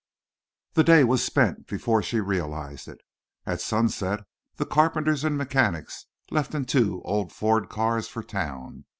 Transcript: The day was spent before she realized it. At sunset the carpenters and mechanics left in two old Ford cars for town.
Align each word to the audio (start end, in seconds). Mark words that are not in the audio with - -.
The 0.73 0.83
day 0.83 1.03
was 1.03 1.23
spent 1.23 1.67
before 1.67 2.01
she 2.01 2.19
realized 2.19 2.87
it. 2.87 3.01
At 3.45 3.61
sunset 3.61 4.21
the 4.55 4.65
carpenters 4.65 5.23
and 5.23 5.37
mechanics 5.37 6.07
left 6.31 6.55
in 6.55 6.65
two 6.65 7.03
old 7.05 7.31
Ford 7.31 7.69
cars 7.69 8.07
for 8.07 8.23
town. 8.23 8.85